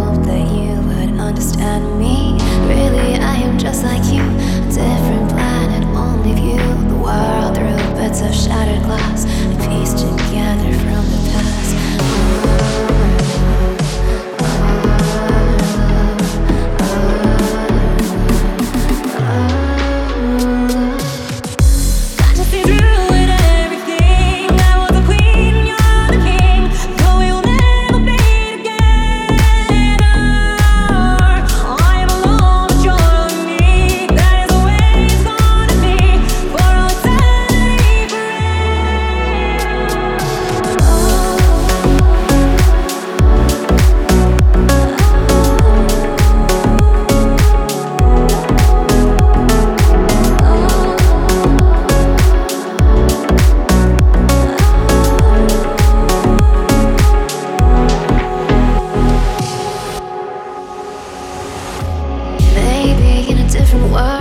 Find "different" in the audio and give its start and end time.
4.72-5.09, 63.70-63.92